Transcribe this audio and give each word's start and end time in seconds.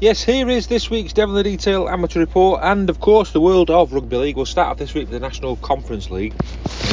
Yes, 0.00 0.22
here 0.22 0.48
is 0.48 0.66
this 0.66 0.88
week's 0.88 1.12
Devon 1.12 1.34
the 1.34 1.42
Detail 1.42 1.86
amateur 1.86 2.20
report, 2.20 2.60
and 2.62 2.88
of 2.88 3.00
course, 3.00 3.32
the 3.32 3.40
world 3.40 3.68
of 3.68 3.92
rugby 3.92 4.16
league. 4.16 4.36
We'll 4.36 4.46
start 4.46 4.68
off 4.68 4.78
this 4.78 4.94
week 4.94 5.10
with 5.10 5.10
the 5.10 5.20
National 5.20 5.56
Conference 5.56 6.10
League. 6.10 6.32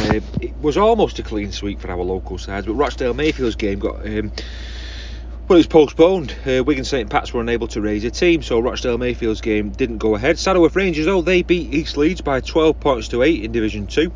Uh, 0.01 0.19
it 0.41 0.53
was 0.61 0.75
almost 0.75 1.17
a 1.17 1.23
clean 1.23 1.53
sweep 1.53 1.79
for 1.79 1.89
our 1.89 2.03
local 2.03 2.37
sides, 2.37 2.67
but 2.67 2.73
Rochdale 2.73 3.13
Mayfield's 3.13 3.55
game 3.55 3.79
got. 3.79 4.05
Um, 4.05 4.33
well, 5.47 5.55
it 5.55 5.59
was 5.59 5.67
postponed. 5.67 6.35
Uh, 6.45 6.61
Wigan 6.65 6.83
St 6.83 7.09
Pat's 7.09 7.31
were 7.31 7.39
unable 7.39 7.69
to 7.69 7.79
raise 7.79 8.03
a 8.03 8.11
team, 8.11 8.41
so 8.41 8.59
Rochdale 8.59 8.97
Mayfield's 8.97 9.39
game 9.39 9.69
didn't 9.69 9.99
go 9.99 10.15
ahead. 10.15 10.35
Saddleworth 10.35 10.75
Rangers, 10.75 11.05
though, 11.05 11.21
they 11.21 11.43
beat 11.43 11.73
East 11.73 11.95
Leeds 11.95 12.19
by 12.19 12.41
12 12.41 12.77
points 12.81 13.07
to 13.07 13.23
8 13.23 13.41
in 13.41 13.53
Division 13.53 13.87
2. 13.87 14.11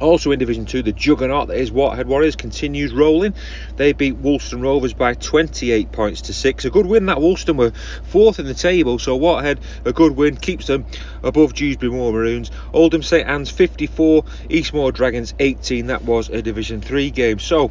Also 0.00 0.32
in 0.32 0.38
Division 0.38 0.66
2, 0.66 0.82
the 0.82 0.92
juggernaut 0.92 1.48
that 1.48 1.56
is 1.56 1.70
Waterhead 1.70 2.06
Warriors 2.06 2.36
continues 2.36 2.92
rolling. 2.92 3.34
They 3.76 3.92
beat 3.92 4.16
Woolston 4.16 4.60
Rovers 4.60 4.92
by 4.92 5.14
28 5.14 5.92
points 5.92 6.22
to 6.22 6.34
6. 6.34 6.64
A 6.64 6.70
good 6.70 6.86
win 6.86 7.06
that 7.06 7.18
Woolston 7.18 7.56
were 7.56 7.72
fourth 8.04 8.38
in 8.38 8.46
the 8.46 8.54
table, 8.54 8.98
so 8.98 9.16
Waterhead, 9.16 9.60
a 9.84 9.92
good 9.92 10.16
win, 10.16 10.36
keeps 10.36 10.66
them 10.66 10.86
above 11.22 11.54
Dewsbury 11.54 11.92
Moor 11.92 12.12
Maroons. 12.12 12.50
Oldham 12.72 13.02
St 13.02 13.28
Anne's 13.28 13.50
54, 13.50 14.24
Eastmoor 14.50 14.92
Dragons 14.92 15.34
18. 15.38 15.86
That 15.86 16.02
was 16.02 16.28
a 16.28 16.42
Division 16.42 16.80
3 16.80 17.10
game. 17.10 17.38
So 17.38 17.70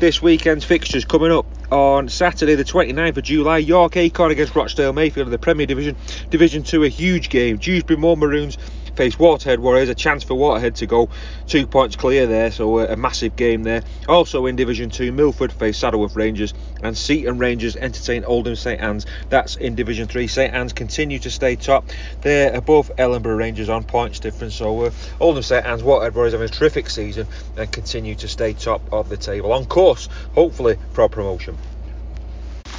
this 0.00 0.20
weekend's 0.20 0.64
fixtures 0.64 1.04
coming 1.04 1.32
up 1.32 1.46
on 1.70 2.08
Saturday 2.08 2.56
the 2.56 2.64
29th 2.64 3.16
of 3.16 3.22
July 3.22 3.58
York 3.58 3.96
Acorn 3.96 4.30
against 4.30 4.54
Rochdale 4.54 4.92
Mayfield 4.92 5.28
in 5.28 5.30
the 5.30 5.38
Premier 5.38 5.66
Division 5.66 5.96
Division 6.30 6.62
2 6.62 6.84
a 6.84 6.88
huge 6.88 7.28
game 7.30 7.56
Dewsbury 7.56 7.96
Moor 7.96 8.16
Maroons 8.16 8.58
face 8.94 9.18
Waterhead 9.18 9.58
Warriors. 9.58 9.88
A 9.88 9.94
chance 9.94 10.22
for 10.22 10.34
Waterhead 10.34 10.76
to 10.76 10.86
go 10.86 11.08
two 11.46 11.66
points 11.66 11.96
clear 11.96 12.26
there, 12.26 12.50
so 12.50 12.80
a, 12.80 12.92
a 12.92 12.96
massive 12.96 13.36
game 13.36 13.62
there. 13.62 13.82
Also 14.08 14.46
in 14.46 14.56
Division 14.56 14.90
2, 14.90 15.12
Milford 15.12 15.52
face 15.52 15.78
Saddleworth 15.78 16.16
Rangers 16.16 16.54
and 16.82 16.96
Seaton 16.96 17.38
Rangers 17.38 17.76
entertain 17.76 18.24
Oldham 18.24 18.56
St 18.56 18.80
Anne's. 18.80 19.06
That's 19.28 19.56
in 19.56 19.74
Division 19.74 20.08
3. 20.08 20.26
St 20.26 20.54
Anne's 20.54 20.72
continue 20.72 21.18
to 21.20 21.30
stay 21.30 21.56
top. 21.56 21.88
They're 22.22 22.54
above 22.54 22.90
Ellenborough 22.98 23.38
Rangers 23.38 23.68
on 23.68 23.84
points 23.84 24.20
difference. 24.20 24.54
So 24.56 24.84
uh, 24.84 24.90
Oldham 25.20 25.42
St 25.42 25.64
Anne's, 25.64 25.82
Waterhead 25.82 26.14
Warriors 26.14 26.32
having 26.32 26.48
a 26.48 26.52
terrific 26.52 26.90
season 26.90 27.26
and 27.56 27.70
continue 27.70 28.14
to 28.16 28.28
stay 28.28 28.52
top 28.52 28.92
of 28.92 29.08
the 29.08 29.16
table. 29.16 29.52
On 29.52 29.64
course, 29.64 30.08
hopefully, 30.34 30.76
for 30.92 31.08
promotion. 31.08 31.56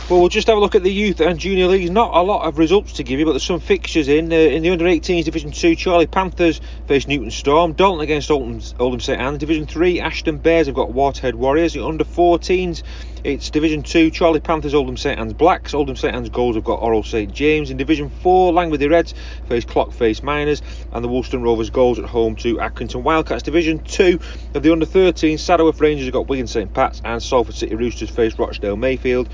Well, 0.08 0.20
we'll 0.20 0.30
just 0.30 0.46
have 0.46 0.58
a 0.58 0.60
look 0.60 0.76
at 0.76 0.84
the 0.84 0.94
youth 0.94 1.20
and 1.20 1.40
junior 1.40 1.66
leagues. 1.66 1.90
Not 1.90 2.16
a 2.16 2.22
lot 2.22 2.46
of 2.46 2.60
results 2.60 2.94
to 2.94 3.04
give 3.04 3.18
you, 3.18 3.26
but 3.26 3.32
there's 3.32 3.44
some 3.44 3.60
fixtures 3.60 4.08
in. 4.08 4.32
Uh, 4.32 4.36
in 4.36 4.62
the 4.62 4.70
under 4.70 4.86
18s 4.86 5.26
Division 5.26 5.50
2, 5.50 5.76
Chorley 5.76 6.06
Panthers 6.06 6.62
face 6.86 7.08
Newton 7.08 7.32
Storm. 7.32 7.74
Dalton 7.74 8.02
against 8.02 8.30
Oldham, 8.30 8.62
Oldham 8.80 9.00
St 9.00 9.20
Anne. 9.20 9.40
Division 9.40 9.66
3, 9.66 10.02
Ashton 10.02 10.38
Bears 10.38 10.68
have 10.68 10.76
got 10.76 10.92
Waterhead 10.92 11.34
Warriors. 11.34 11.74
The 11.74 11.84
under 11.84 12.04
14s, 12.04 12.84
it's 13.26 13.50
Division 13.50 13.82
2, 13.82 14.12
Chorley 14.12 14.40
Panthers, 14.40 14.76
Oldham 14.76 14.98
St 14.98 15.20
Anne's 15.20 15.34
Blacks. 15.34 15.74
Oldham 15.74 15.96
St 15.96 16.14
Anne's 16.14 16.30
Goals 16.30 16.56
have 16.56 16.64
got 16.64 16.80
Orrell 16.80 17.04
St 17.04 17.34
James. 17.34 17.72
In 17.72 17.78
Division 17.78 18.12
4, 18.22 18.54
Langworthy 18.54 18.88
Reds 18.88 19.16
face 19.50 19.66
Clockface 19.66 20.22
Miners. 20.22 20.62
And 20.92 21.04
the 21.04 21.10
Woolston 21.10 21.42
Rovers 21.42 21.72
Goals 21.72 21.98
at 21.98 22.06
home 22.06 22.36
to 22.38 22.58
Accrington 22.58 23.02
Wildcats. 23.02 23.42
Division 23.42 23.80
2 23.80 24.20
of 24.54 24.62
the 24.62 24.72
under 24.72 24.86
13s, 24.86 25.40
Saddleworth 25.40 25.82
Rangers 25.82 26.06
have 26.06 26.14
got 26.14 26.28
Wigan 26.28 26.46
St 26.46 26.72
Pat's. 26.72 27.02
And 27.04 27.22
Salford 27.22 27.56
City 27.56 27.74
Roosters 27.74 28.12
face 28.12 28.38
Rochdale 28.38 28.78
Mayfield. 28.78 29.28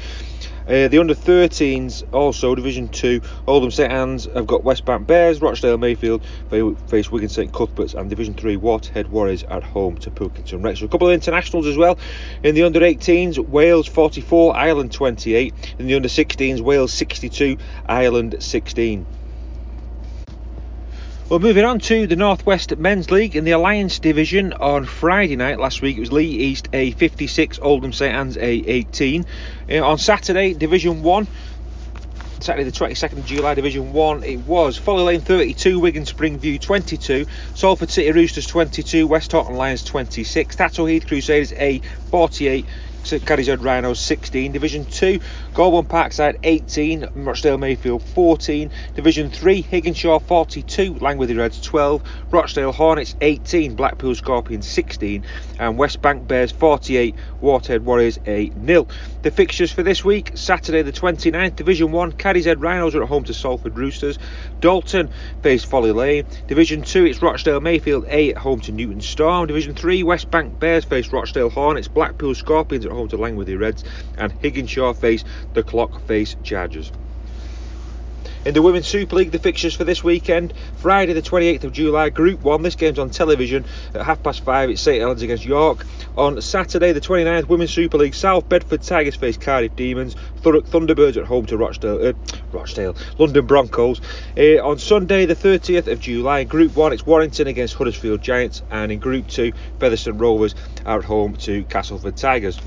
Uh, 0.67 0.87
the 0.87 0.99
under 0.99 1.15
13s 1.15 2.03
also 2.13 2.53
Division 2.53 2.87
2 2.87 3.19
Oldham 3.47 3.71
St 3.71 3.91
Anne's 3.91 4.25
have 4.25 4.45
got 4.45 4.63
West 4.63 4.85
Bank 4.85 5.07
Bears, 5.07 5.41
Rochdale 5.41 5.77
Mayfield 5.77 6.23
face 6.87 7.11
Wigan 7.11 7.29
St 7.29 7.51
Cuthberts 7.51 7.95
and 7.95 8.09
Division 8.09 8.35
3 8.35 8.57
Waterhead 8.57 9.07
Warriors 9.09 9.43
at 9.43 9.63
home 9.63 9.97
to 9.97 10.11
Pilkington 10.11 10.61
Recs. 10.61 10.77
So 10.77 10.85
a 10.85 10.87
couple 10.87 11.07
of 11.07 11.13
internationals 11.13 11.65
as 11.65 11.77
well 11.77 11.97
in 12.43 12.53
the 12.53 12.63
under 12.63 12.79
18s 12.79 13.39
Wales 13.39 13.80
44 13.87 14.55
Ireland 14.55 14.91
28 14.91 15.75
in 15.79 15.87
the 15.87 15.95
under 15.95 16.09
16s 16.09 16.61
Wales 16.61 16.93
62 16.93 17.57
Ireland 17.85 18.35
16. 18.39 19.05
Well, 21.31 21.39
moving 21.39 21.63
on 21.63 21.79
to 21.79 22.07
the 22.07 22.17
Northwest 22.17 22.75
Men's 22.77 23.09
League 23.09 23.37
in 23.37 23.45
the 23.45 23.51
Alliance 23.51 23.99
Division 23.99 24.51
on 24.51 24.83
Friday 24.83 25.37
night 25.37 25.61
last 25.61 25.81
week, 25.81 25.95
it 25.95 26.01
was 26.01 26.11
Leigh 26.11 26.25
East 26.25 26.67
A 26.73 26.91
56, 26.91 27.57
Oldham 27.61 27.93
St 27.93 28.13
Anne's 28.13 28.35
A 28.35 28.41
18. 28.41 29.25
Uh, 29.71 29.75
on 29.81 29.97
Saturday, 29.97 30.53
Division 30.53 31.03
1, 31.03 31.27
Saturday 32.41 32.69
the 32.69 32.75
22nd 32.75 33.19
of 33.19 33.25
July, 33.25 33.53
Division 33.53 33.93
1, 33.93 34.23
it 34.25 34.39
was 34.39 34.75
Folly 34.75 35.03
Lane 35.03 35.21
32, 35.21 35.79
Wigan 35.79 36.03
Springview 36.03 36.59
22, 36.59 37.25
Salford 37.55 37.89
City 37.89 38.11
Roosters 38.11 38.45
22, 38.45 39.07
Westhoughton 39.07 39.55
Lions 39.55 39.85
26, 39.85 40.57
Thatto 40.57 40.85
Heath 40.85 41.07
Crusaders 41.07 41.53
A 41.53 41.79
48, 42.09 42.65
Cadishead 43.03 43.63
Rhinos 43.63 43.99
16, 43.99 44.51
Division 44.51 44.85
2, 44.85 45.19
Golborne 45.53 45.87
Parkside 45.87 46.37
18, 46.43 47.07
Rochdale 47.15 47.57
Mayfield 47.57 48.03
14, 48.03 48.71
Division 48.95 49.29
3, 49.29 49.63
Higginshaw 49.63 50.21
42, 50.21 50.95
Langworthy 50.95 51.35
Reds 51.35 51.59
12, 51.61 52.03
Rochdale 52.29 52.71
Hornets 52.71 53.15
18, 53.19 53.75
Blackpool 53.75 54.15
Scorpions 54.15 54.67
16, 54.67 55.25
and 55.59 55.77
West 55.77 56.01
Bank 56.01 56.27
Bears 56.27 56.51
48, 56.51 57.15
Waterhead 57.41 57.83
Warriors 57.83 58.19
8 58.25 58.53
0. 58.65 58.87
The 59.23 59.31
fixtures 59.31 59.71
for 59.71 59.83
this 59.83 60.05
week 60.05 60.31
Saturday 60.35 60.81
the 60.81 60.91
29th, 60.91 61.55
Division 61.55 61.91
1, 61.91 62.13
Cadishead 62.13 62.61
Rhinos 62.61 62.95
are 62.95 63.03
at 63.03 63.09
home 63.09 63.23
to 63.25 63.33
Salford 63.33 63.77
Roosters, 63.77 64.19
Dalton 64.59 65.09
face 65.41 65.63
Folly 65.63 65.91
Lane, 65.91 66.25
Division 66.47 66.83
2, 66.83 67.05
it's 67.05 67.21
Rochdale 67.21 67.59
Mayfield 67.59 68.05
A 68.07 68.31
at 68.31 68.37
home 68.37 68.61
to 68.61 68.71
Newton 68.71 69.01
Storm, 69.01 69.47
Division 69.47 69.73
3, 69.73 70.03
West 70.03 70.29
Bank 70.31 70.59
Bears 70.59 70.85
face 70.85 71.11
Rochdale 71.11 71.49
Hornets, 71.49 71.87
Blackpool 71.87 72.35
Scorpions 72.35 72.85
at 72.91 72.97
home 72.97 73.07
to 73.09 73.17
Langworthy 73.17 73.55
Reds, 73.55 73.83
and 74.17 74.31
Higginshaw 74.41 74.95
face 74.95 75.23
the 75.53 75.63
Clock 75.63 76.05
Face 76.05 76.35
Chargers. 76.43 76.91
In 78.43 78.55
the 78.55 78.61
Women's 78.63 78.87
Super 78.87 79.17
League, 79.17 79.29
the 79.29 79.37
fixtures 79.37 79.75
for 79.75 79.83
this 79.83 80.03
weekend 80.03 80.51
Friday, 80.77 81.13
the 81.13 81.21
28th 81.21 81.63
of 81.63 81.73
July, 81.73 82.09
Group 82.09 82.41
1. 82.41 82.63
This 82.63 82.73
game's 82.73 82.97
on 82.97 83.11
television 83.11 83.65
at 83.93 84.01
half 84.01 84.23
past 84.23 84.43
five. 84.43 84.71
It's 84.71 84.81
St 84.81 84.99
Helens 84.99 85.21
against 85.21 85.45
York. 85.45 85.85
On 86.17 86.41
Saturday, 86.41 86.91
the 86.91 87.01
29th, 87.01 87.47
Women's 87.47 87.69
Super 87.69 87.99
League 87.99 88.15
South 88.15 88.49
Bedford 88.49 88.81
Tigers 88.81 89.15
face 89.15 89.37
Cardiff 89.37 89.75
Demons. 89.75 90.15
Thurrock 90.41 90.63
Thunderbirds 90.63 91.17
at 91.17 91.25
home 91.25 91.45
to 91.45 91.57
Rochdale, 91.57 92.03
uh, 92.03 92.13
Rochdale 92.51 92.95
London 93.19 93.45
Broncos. 93.45 94.01
Uh, 94.35 94.57
on 94.67 94.79
Sunday, 94.79 95.27
the 95.27 95.35
30th 95.35 95.85
of 95.85 95.99
July, 95.99 96.39
in 96.39 96.47
Group 96.47 96.75
1, 96.75 96.93
it's 96.93 97.05
Warrington 97.05 97.45
against 97.45 97.75
Huddersfield 97.75 98.23
Giants. 98.23 98.63
And 98.71 98.91
in 98.91 98.97
Group 98.97 99.27
2, 99.27 99.51
Featherstone 99.79 100.17
Rovers 100.17 100.55
are 100.83 100.97
at 100.97 101.05
home 101.05 101.35
to 101.37 101.63
Castleford 101.65 102.17
Tigers. 102.17 102.59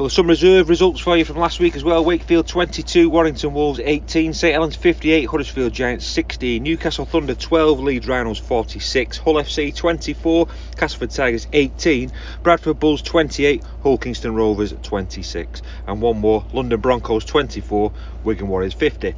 Well, 0.00 0.08
some 0.08 0.28
reserve 0.28 0.70
results 0.70 0.98
for 0.98 1.14
you 1.14 1.26
from 1.26 1.36
last 1.36 1.60
week 1.60 1.76
as 1.76 1.84
well. 1.84 2.02
Wakefield 2.02 2.48
22, 2.48 3.10
Warrington 3.10 3.52
Wolves 3.52 3.80
18, 3.84 4.32
St 4.32 4.54
Helens 4.54 4.74
58, 4.74 5.26
Huddersfield 5.26 5.74
Giants 5.74 6.06
16, 6.06 6.62
Newcastle 6.62 7.04
Thunder 7.04 7.34
12, 7.34 7.80
Leeds 7.80 8.08
Rhinos 8.08 8.38
46, 8.38 9.18
Hull 9.18 9.34
FC 9.34 9.76
24, 9.76 10.48
Castleford 10.78 11.10
Tigers 11.10 11.48
18, 11.52 12.12
Bradford 12.42 12.78
Bulls 12.78 13.02
28, 13.02 13.62
Hull 13.82 13.98
Kingston 13.98 14.34
Rovers 14.34 14.72
26, 14.80 15.60
and 15.86 16.00
one 16.00 16.18
more, 16.18 16.46
London 16.54 16.80
Broncos 16.80 17.26
24, 17.26 17.92
Wigan 18.24 18.48
Warriors 18.48 18.72
50. 18.72 19.14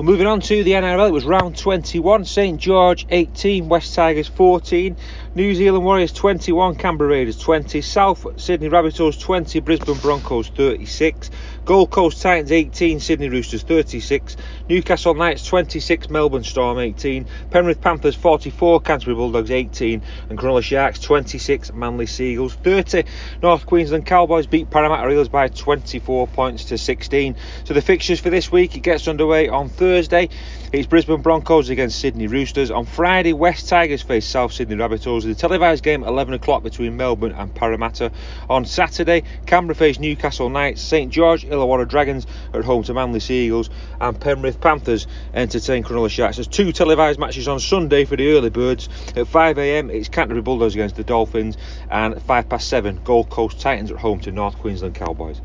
Moving 0.00 0.28
on 0.28 0.40
to 0.42 0.62
the 0.62 0.70
NRL, 0.70 1.08
it 1.08 1.12
was 1.12 1.24
round 1.24 1.56
21. 1.56 2.24
St 2.24 2.60
George 2.60 3.04
18, 3.08 3.68
West 3.68 3.92
Tigers 3.96 4.28
14, 4.28 4.96
New 5.34 5.54
Zealand 5.56 5.84
Warriors 5.84 6.12
21, 6.12 6.76
Canberra 6.76 7.10
Raiders 7.10 7.36
20, 7.36 7.80
South 7.80 8.24
Sydney 8.36 8.68
Rabbitohs 8.68 9.20
20, 9.20 9.58
Brisbane 9.58 9.98
Broncos 9.98 10.50
36, 10.50 11.30
Gold 11.68 11.90
Coast 11.90 12.22
Titans 12.22 12.50
18, 12.50 12.98
Sydney 12.98 13.28
Roosters 13.28 13.62
36, 13.62 14.36
Newcastle 14.70 15.12
Knights 15.12 15.44
26, 15.44 16.08
Melbourne 16.08 16.42
Storm 16.42 16.78
18, 16.78 17.26
Penrith 17.50 17.82
Panthers 17.82 18.16
44, 18.16 18.80
Canterbury 18.80 19.14
Bulldogs 19.14 19.50
18, 19.50 20.02
and 20.30 20.38
Cronulla 20.38 20.62
Sharks 20.62 20.98
26, 21.00 21.74
Manly 21.74 22.06
Sea 22.06 22.32
Eagles 22.32 22.54
30. 22.54 23.04
North 23.42 23.66
Queensland 23.66 24.06
Cowboys 24.06 24.46
beat 24.46 24.70
Parramatta 24.70 25.10
Eels 25.10 25.28
by 25.28 25.48
24 25.48 26.26
points 26.28 26.64
to 26.64 26.78
16. 26.78 27.36
So 27.64 27.74
the 27.74 27.82
fixtures 27.82 28.18
for 28.18 28.30
this 28.30 28.50
week 28.50 28.74
it 28.74 28.80
gets 28.80 29.06
underway 29.06 29.50
on 29.50 29.68
Thursday. 29.68 30.30
It's 30.70 30.86
Brisbane 30.86 31.22
Broncos 31.22 31.70
against 31.70 31.98
Sydney 31.98 32.26
Roosters. 32.26 32.70
On 32.70 32.84
Friday, 32.84 33.32
West 33.32 33.70
Tigers 33.70 34.02
face 34.02 34.26
South 34.26 34.52
Sydney 34.52 34.76
Rabbitohs. 34.76 35.22
in 35.22 35.30
The 35.30 35.34
televised 35.34 35.82
game 35.82 36.02
at 36.02 36.10
11 36.10 36.34
o'clock 36.34 36.62
between 36.62 36.94
Melbourne 36.94 37.32
and 37.32 37.54
Parramatta. 37.54 38.12
On 38.50 38.66
Saturday, 38.66 39.22
Canberra 39.46 39.74
face 39.74 39.98
Newcastle 39.98 40.50
Knights. 40.50 40.82
St 40.82 41.10
George 41.10 41.46
Illawarra 41.46 41.88
Dragons 41.88 42.26
at 42.52 42.64
home 42.64 42.82
to 42.82 42.92
Manly 42.92 43.18
Sea 43.18 43.46
Eagles. 43.46 43.70
And 43.98 44.20
Penrith 44.20 44.60
Panthers 44.60 45.06
entertain 45.32 45.84
Cronulla 45.84 46.10
Sharks. 46.10 46.36
There's 46.36 46.46
two 46.46 46.70
televised 46.70 47.18
matches 47.18 47.48
on 47.48 47.60
Sunday 47.60 48.04
for 48.04 48.16
the 48.16 48.30
early 48.32 48.50
birds. 48.50 48.90
At 49.16 49.24
5am, 49.24 49.90
it's 49.90 50.10
Canterbury 50.10 50.42
Bulldogs 50.42 50.74
against 50.74 50.96
the 50.96 51.04
Dolphins. 51.04 51.56
And 51.90 52.12
at 52.12 52.20
5 52.20 52.46
past 52.50 52.68
7, 52.68 53.00
Gold 53.04 53.30
Coast 53.30 53.58
Titans 53.58 53.90
at 53.90 53.96
home 53.96 54.20
to 54.20 54.32
North 54.32 54.58
Queensland 54.58 54.96
Cowboys. 54.96 55.40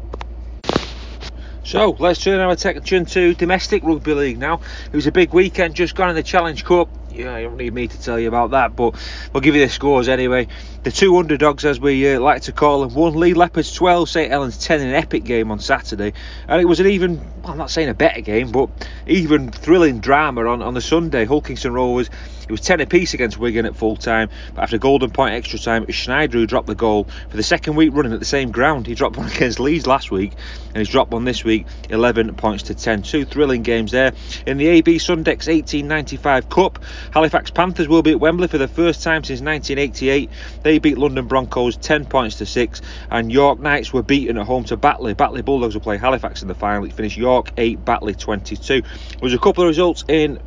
So 1.66 1.96
let's 1.98 2.22
turn 2.22 2.42
our 2.42 2.52
attention 2.52 3.06
to 3.06 3.34
domestic 3.36 3.84
rugby 3.84 4.14
league 4.14 4.38
now. 4.38 4.60
It 4.92 4.96
was 4.96 5.08
a 5.08 5.14
big 5.14 5.34
weekend 5.34 5.76
just 5.76 5.96
gone 5.96 6.10
in 6.10 6.16
the 6.16 6.24
Challenge 6.24 6.64
Cup. 6.66 6.90
Yeah, 7.10 7.38
you 7.38 7.48
don't 7.48 7.58
need 7.58 7.74
me 7.74 7.88
to 7.88 8.02
tell 8.02 8.20
you 8.20 8.28
about 8.28 8.52
that, 8.52 8.76
but 8.76 8.96
we'll 9.32 9.42
give 9.42 9.56
you 9.56 9.62
the 9.62 9.70
scores 9.70 10.10
anyway. 10.10 10.50
The 10.84 10.92
two 10.92 11.16
underdogs, 11.18 11.64
as 11.64 11.80
we 11.80 12.12
uh, 12.12 12.20
like 12.20 12.42
to 12.44 12.52
call 12.52 12.82
them, 12.82 12.94
won 12.94 13.14
Leigh 13.14 13.34
Leopards 13.34 13.72
12, 13.72 14.10
St 14.10 14.30
Helens 14.30 14.58
10 14.58 14.82
in 14.82 14.88
an 14.90 14.96
epic 14.96 15.24
game 15.24 15.52
on 15.52 15.60
Saturday. 15.60 16.14
And 16.50 16.60
it 16.60 16.66
was 16.66 16.82
an 16.82 16.88
even, 16.88 17.18
well, 17.42 17.54
I'm 17.54 17.58
not 17.58 17.72
saying 17.72 17.88
a 17.88 17.94
better 17.94 18.22
game, 18.22 18.52
but 18.52 18.70
even 19.08 19.50
thrilling 19.50 20.02
drama 20.02 20.46
on, 20.46 20.62
on 20.62 20.74
the 20.74 20.82
Sunday. 20.82 21.24
Hull 21.24 21.42
Kingston 21.42 21.72
Rovers 21.72 22.10
it 22.44 22.52
was 22.52 22.62
10 22.62 22.82
apiece 22.82 23.14
against 23.14 23.38
Wigan 23.38 23.66
at 23.66 23.76
full 23.76 23.96
time, 23.96 24.30
but 24.54 24.64
after 24.64 24.78
golden 24.78 25.12
point 25.12 25.34
extra 25.34 25.60
time, 25.60 25.90
Schneider 25.90 26.38
who 26.38 26.46
dropped 26.46 26.68
the 26.68 26.76
goal 26.76 27.08
for 27.30 27.38
the 27.38 27.44
second 27.44 27.76
week 27.76 27.92
running 27.94 28.14
at 28.14 28.20
the 28.20 28.26
same 28.26 28.52
ground. 28.52 28.88
He 28.88 28.96
dropped 28.96 29.18
one 29.18 29.28
against 29.32 29.60
Leeds 29.60 29.88
last 29.88 30.12
week, 30.12 30.34
and 30.68 30.78
he's 30.78 30.90
dropped 30.90 31.12
one 31.12 31.26
this 31.26 31.44
week, 31.44 31.66
11 31.90 32.34
points 32.36 32.64
to 32.64 32.76
10. 32.76 33.04
Two 33.04 33.26
thrilling 33.26 33.64
games 33.64 33.92
there. 33.92 34.14
In 34.46 34.58
the 34.58 34.68
AB 34.68 34.98
Sundecks 34.98 35.48
1895 35.48 36.50
Cup, 36.50 36.84
Halifax 37.12 37.52
Panthers 37.52 37.88
will 37.88 38.02
be 38.02 38.12
at 38.12 38.20
Wembley 38.20 38.48
for 38.48 38.58
the 38.58 38.68
first 38.68 39.04
time 39.04 39.24
since 39.24 39.42
1988. 39.42 40.30
They 40.64 40.80
beat 40.80 40.98
London 40.98 41.28
Broncos 41.28 41.78
10 41.78 42.06
points 42.06 42.38
to 42.38 42.46
6, 42.46 42.82
and 43.12 43.32
York 43.32 43.60
Knights 43.60 43.94
were 43.94 44.04
beaten 44.04 44.38
at 44.38 44.46
home 44.46 44.64
to 44.66 44.78
Batley. 44.78 45.14
Batley 45.14 45.42
Bulldogs 45.42 45.76
will 45.76 45.82
play 45.82 45.98
Halifax 45.98 46.42
in 46.42 46.48
the 46.48 46.56
final. 46.56 46.86
It 46.86 46.94
finished 46.94 47.18
York 47.18 47.52
8, 47.58 47.86
Batley 47.86 48.14
22. 48.14 48.82
There 48.82 48.90
was 49.22 49.34
a 49.34 49.38
couple 49.38 49.64
of 49.64 49.68
results 49.68 50.04
in 50.08 50.40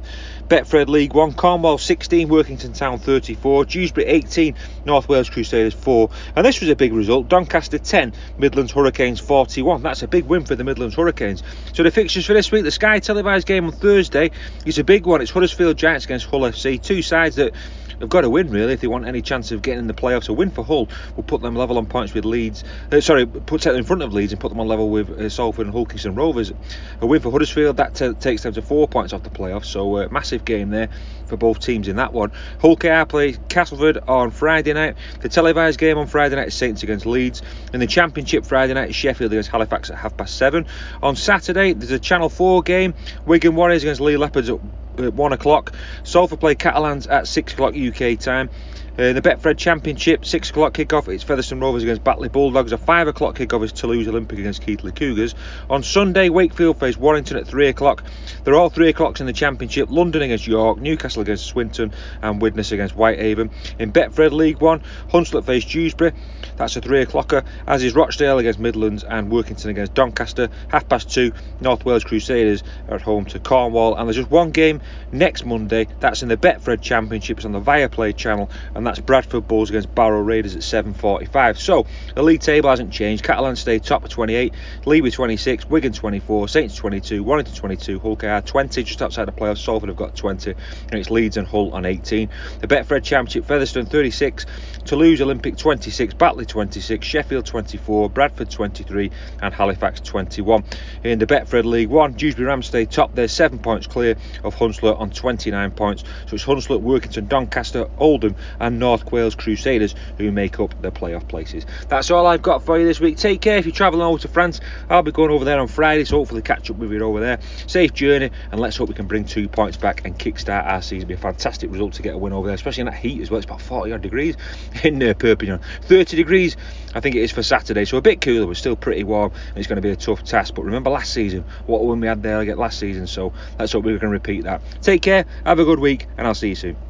Betfred 0.48 0.88
League 0.88 1.12
1, 1.12 1.32
Cornwall 1.34 1.78
16, 1.78 2.28
Workington 2.28 2.72
Town 2.72 2.98
34, 2.98 3.64
Dewsbury 3.64 4.06
18, 4.06 4.54
North 4.84 5.08
Wales 5.08 5.28
Crusaders 5.28 5.74
4. 5.74 6.08
And 6.36 6.46
this 6.46 6.60
was 6.60 6.68
a 6.68 6.76
big 6.76 6.92
result, 6.92 7.28
Doncaster 7.28 7.78
10, 7.78 8.12
Midlands 8.38 8.72
Hurricanes 8.72 9.20
41. 9.20 9.82
That's 9.82 10.02
a 10.02 10.08
big 10.08 10.26
win 10.26 10.44
for 10.44 10.54
the 10.54 10.64
Midlands 10.64 10.94
Hurricanes. 10.94 11.42
So 11.72 11.82
the 11.82 11.90
fixtures 11.90 12.26
for 12.26 12.34
this 12.34 12.52
week, 12.52 12.64
the 12.64 12.70
Sky 12.70 13.00
televised 13.00 13.46
game 13.46 13.66
on 13.66 13.72
Thursday 13.72 14.30
is 14.64 14.78
a 14.78 14.84
big 14.84 15.06
one. 15.06 15.20
It's 15.20 15.30
Huddersfield 15.30 15.76
Giants 15.76 16.04
against 16.04 16.26
Hull 16.26 16.40
FC, 16.40 16.80
two 16.80 17.02
sides 17.02 17.36
that 17.36 17.52
they've 17.98 18.08
got 18.08 18.22
to 18.22 18.30
win 18.30 18.50
really 18.50 18.72
if 18.72 18.80
they 18.80 18.86
want 18.86 19.06
any 19.06 19.22
chance 19.22 19.52
of 19.52 19.62
getting 19.62 19.80
in 19.80 19.86
the 19.86 19.94
playoffs. 19.94 20.28
A 20.28 20.32
win 20.32 20.50
for 20.50 20.64
Hull 20.64 20.88
will 21.16 21.22
put 21.22 21.42
them 21.42 21.54
level 21.54 21.78
on 21.78 21.86
points 21.86 22.14
with 22.14 22.24
Leeds. 22.24 22.64
Uh, 22.92 23.00
sorry, 23.00 23.26
put 23.26 23.62
them 23.62 23.76
in 23.76 23.84
front 23.84 24.02
of 24.02 24.12
Leeds 24.12 24.32
and 24.32 24.40
put 24.40 24.48
them 24.48 24.60
on 24.60 24.68
level 24.68 24.90
with 24.90 25.10
uh, 25.10 25.28
Salford 25.28 25.66
and 25.66 25.72
Hull 25.72 25.86
Kingston 25.86 26.14
Rovers. 26.14 26.52
A 27.00 27.06
win 27.06 27.20
for 27.20 27.30
Huddersfield 27.30 27.76
that 27.78 27.94
t- 27.94 28.12
takes 28.14 28.42
them 28.42 28.52
to 28.54 28.62
four 28.62 28.88
points 28.88 29.12
off 29.12 29.22
the 29.22 29.30
playoffs. 29.30 29.66
So 29.66 29.96
uh, 29.96 30.08
massive 30.10 30.44
game 30.44 30.70
there 30.70 30.88
for 31.26 31.36
both 31.36 31.60
teams 31.60 31.88
in 31.88 31.96
that 31.96 32.12
one. 32.12 32.32
Hull 32.60 32.76
KR 32.76 33.04
play 33.04 33.32
Castleford 33.48 33.98
on 34.08 34.30
Friday 34.30 34.72
night. 34.72 34.96
The 35.20 35.28
televised 35.28 35.78
game 35.78 35.98
on 35.98 36.06
Friday 36.06 36.36
night 36.36 36.48
is 36.48 36.54
Saints 36.54 36.82
against 36.82 37.06
Leeds. 37.06 37.42
In 37.72 37.80
the 37.80 37.86
Championship 37.86 38.44
Friday 38.46 38.74
night 38.74 38.90
is 38.90 38.96
Sheffield 38.96 39.32
against 39.32 39.50
Halifax 39.50 39.90
at 39.90 39.96
half 39.96 40.16
past 40.16 40.36
seven. 40.36 40.66
On 41.02 41.16
Saturday 41.16 41.72
there's 41.72 41.90
a 41.90 41.98
Channel 41.98 42.28
4 42.28 42.62
game. 42.62 42.94
Wigan 43.24 43.54
Warriors 43.54 43.82
against 43.82 44.00
Leigh 44.00 44.16
Leopards 44.16 44.50
at 44.50 44.60
at 45.04 45.14
one 45.14 45.32
o'clock. 45.32 45.74
Salford 46.02 46.40
play 46.40 46.54
Catalans 46.54 47.06
at 47.06 47.28
six 47.28 47.52
o'clock 47.52 47.74
UK 47.76 48.18
time. 48.18 48.50
Uh, 48.98 49.12
the 49.12 49.20
Betfred 49.20 49.58
Championship, 49.58 50.24
6 50.24 50.48
o'clock 50.48 50.72
kickoff, 50.72 51.06
it's 51.12 51.22
Featherstone 51.22 51.60
Rovers 51.60 51.82
against 51.82 52.02
Batley 52.02 52.30
Bulldogs. 52.30 52.72
A 52.72 52.78
5 52.78 53.08
o'clock 53.08 53.36
kickoff 53.36 53.62
is 53.62 53.70
Toulouse 53.70 54.06
Olympique 54.06 54.38
against 54.38 54.62
Keighley 54.62 54.90
Cougars. 54.90 55.34
On 55.68 55.82
Sunday, 55.82 56.30
Wakefield 56.30 56.80
face 56.80 56.96
Warrington 56.96 57.36
at 57.36 57.46
3 57.46 57.68
o'clock. 57.68 58.02
They're 58.44 58.54
all 58.54 58.70
3 58.70 58.88
o'clocks 58.88 59.20
in 59.20 59.26
the 59.26 59.34
Championship. 59.34 59.90
London 59.90 60.22
against 60.22 60.46
York, 60.46 60.78
Newcastle 60.78 61.20
against 61.20 61.44
Swinton, 61.44 61.92
and 62.22 62.40
Widnes 62.40 62.72
against 62.72 62.94
Whitehaven. 62.94 63.50
In 63.78 63.92
Betfred 63.92 64.32
League 64.32 64.62
1, 64.62 64.82
Hunslet 65.10 65.44
face 65.44 65.66
Dewsbury. 65.66 66.12
That's 66.56 66.74
a 66.76 66.80
3 66.80 67.04
o'clocker, 67.04 67.44
as 67.66 67.82
is 67.82 67.94
Rochdale 67.94 68.38
against 68.38 68.58
Midlands 68.58 69.04
and 69.04 69.30
Workington 69.30 69.66
against 69.66 69.92
Doncaster. 69.92 70.48
Half 70.68 70.88
past 70.88 71.10
2, 71.10 71.32
North 71.60 71.84
Wales 71.84 72.02
Crusaders 72.02 72.62
are 72.88 72.94
at 72.94 73.02
home 73.02 73.26
to 73.26 73.38
Cornwall. 73.40 73.94
And 73.94 74.08
there's 74.08 74.16
just 74.16 74.30
one 74.30 74.52
game 74.52 74.80
next 75.12 75.44
Monday. 75.44 75.86
That's 76.00 76.22
in 76.22 76.30
the 76.30 76.38
Betfred 76.38 76.80
Championship. 76.80 77.36
It's 77.36 77.44
on 77.44 77.52
the 77.52 77.60
Viaplay 77.60 78.16
channel. 78.16 78.48
And 78.74 78.85
that's 78.86 79.00
Bradford 79.00 79.48
Bulls 79.48 79.70
against 79.70 79.94
Barrow 79.94 80.20
Raiders 80.20 80.54
at 80.54 80.62
7.45. 80.62 81.58
So 81.58 81.86
the 82.14 82.22
league 82.22 82.40
table 82.40 82.70
hasn't 82.70 82.92
changed. 82.92 83.24
Catalan 83.24 83.56
stay 83.56 83.78
top 83.78 84.02
with 84.02 84.12
28, 84.12 84.54
Leigh 84.84 85.00
with 85.00 85.14
26, 85.14 85.68
Wigan 85.68 85.92
24, 85.92 86.48
Saints 86.48 86.76
22, 86.76 87.22
Warrington 87.22 87.54
22, 87.54 87.98
Hull 87.98 88.16
KR 88.16 88.38
20, 88.38 88.82
just 88.82 89.02
outside 89.02 89.26
the 89.26 89.32
playoffs. 89.32 89.64
Salford 89.64 89.88
have 89.88 89.96
got 89.96 90.14
20, 90.14 90.50
and 90.52 90.94
it's 90.94 91.10
Leeds 91.10 91.36
and 91.36 91.46
Hull 91.46 91.72
on 91.72 91.84
18. 91.84 92.30
The 92.60 92.68
Betfred 92.68 93.02
Championship, 93.02 93.44
Featherstone 93.44 93.86
36, 93.86 94.46
Toulouse 94.86 95.18
Olympique 95.18 95.58
26, 95.58 96.14
Batley 96.14 96.46
26, 96.46 97.04
Sheffield 97.04 97.44
24, 97.44 98.08
Bradford 98.08 98.48
23, 98.48 99.10
and 99.42 99.52
Halifax 99.52 100.00
21. 100.00 100.62
In 101.02 101.18
the 101.18 101.26
Betfred 101.26 101.64
League 101.64 101.88
1, 101.88 102.12
Dewsbury 102.12 102.46
Rams 102.46 102.68
stay 102.68 102.84
top. 102.84 103.12
They're 103.12 103.26
seven 103.26 103.58
points 103.58 103.88
clear 103.88 104.16
of 104.44 104.54
Hunslet 104.54 105.00
on 105.00 105.10
29 105.10 105.72
points. 105.72 106.04
So 106.26 106.36
it's 106.36 106.44
Hunslet, 106.44 106.82
Workington, 106.82 107.28
Doncaster, 107.28 107.88
Oldham, 107.98 108.36
and 108.60 108.78
North 108.78 109.10
Wales 109.10 109.34
Crusaders 109.34 109.96
who 110.18 110.30
make 110.30 110.60
up 110.60 110.80
the 110.80 110.92
playoff 110.92 111.26
places. 111.26 111.66
That's 111.88 112.12
all 112.12 112.24
I've 112.24 112.42
got 112.42 112.62
for 112.62 112.78
you 112.78 112.86
this 112.86 113.00
week. 113.00 113.16
Take 113.16 113.40
care 113.40 113.58
if 113.58 113.66
you're 113.66 113.74
travelling 113.74 114.06
over 114.06 114.20
to 114.20 114.28
France. 114.28 114.60
I'll 114.88 115.02
be 115.02 115.10
going 115.10 115.32
over 115.32 115.44
there 115.44 115.58
on 115.58 115.66
Friday, 115.66 116.04
so 116.04 116.18
hopefully 116.18 116.42
catch 116.42 116.70
up 116.70 116.76
with 116.76 116.92
you 116.92 117.02
over 117.02 117.18
there. 117.18 117.40
Safe 117.66 117.92
journey, 117.92 118.30
and 118.52 118.60
let's 118.60 118.76
hope 118.76 118.88
we 118.88 118.94
can 118.94 119.08
bring 119.08 119.24
two 119.24 119.48
points 119.48 119.76
back 119.76 120.04
and 120.04 120.16
kickstart 120.16 120.64
our 120.64 120.80
season. 120.80 120.98
It'll 120.98 121.08
be 121.08 121.14
a 121.14 121.18
fantastic 121.18 121.72
result 121.72 121.94
to 121.94 122.02
get 122.02 122.14
a 122.14 122.18
win 122.18 122.32
over 122.32 122.46
there, 122.46 122.54
especially 122.54 122.82
in 122.82 122.86
that 122.86 122.98
heat 122.98 123.20
as 123.20 123.32
well. 123.32 123.38
It's 123.38 123.46
about 123.46 123.60
40 123.60 123.90
odd 123.90 124.02
degrees 124.02 124.36
in 124.84 125.02
uh, 125.02 125.14
Perpignan. 125.14 125.60
30 125.82 126.16
degrees, 126.16 126.56
I 126.94 127.00
think 127.00 127.14
it 127.14 127.22
is 127.22 127.32
for 127.32 127.42
Saturday, 127.42 127.84
so 127.84 127.96
a 127.96 128.02
bit 128.02 128.20
cooler, 128.20 128.46
but 128.46 128.56
still 128.56 128.76
pretty 128.76 129.04
warm. 129.04 129.32
And 129.48 129.58
it's 129.58 129.66
going 129.66 129.76
to 129.76 129.82
be 129.82 129.90
a 129.90 129.96
tough 129.96 130.24
task. 130.24 130.54
But 130.54 130.64
remember 130.64 130.90
last 130.90 131.12
season, 131.12 131.44
what 131.66 131.78
a 131.78 131.84
win 131.84 132.00
we 132.00 132.06
had 132.06 132.22
there 132.22 132.44
last 132.56 132.78
season, 132.78 133.06
so 133.06 133.32
let's 133.58 133.72
hope 133.72 133.84
we 133.84 133.98
can 133.98 134.10
repeat 134.10 134.44
that. 134.44 134.62
Take 134.82 135.02
care, 135.02 135.26
have 135.44 135.58
a 135.58 135.64
good 135.64 135.78
week, 135.78 136.06
and 136.16 136.26
I'll 136.26 136.34
see 136.34 136.50
you 136.50 136.54
soon. 136.54 136.85